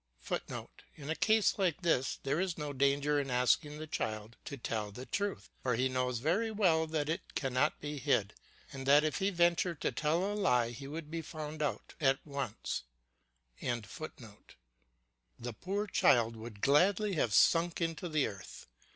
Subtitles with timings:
[0.19, 4.57] [Footnote: In a case like this there is no danger in asking a child to
[4.57, 8.33] tell the truth, for he knows very well that it cannot be hid,
[8.73, 12.17] and that if he ventured to tell a lie he would be found out at
[12.25, 12.81] once.]
[13.61, 13.83] The
[15.61, 18.65] poor child would gladly have sunk into the earth.